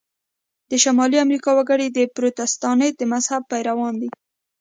د 0.69 0.71
شمالي 0.83 1.17
امریکا 1.25 1.51
وګړي 1.55 1.87
د 1.91 1.99
پروتستانت 2.15 2.91
د 2.97 3.01
مذهب 3.13 3.41
پیروان 3.51 3.93
دي. 4.01 4.09